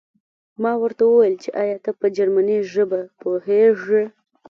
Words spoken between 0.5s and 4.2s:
ما ورته وویل چې ایا ته په جرمني ژبه پوهېږې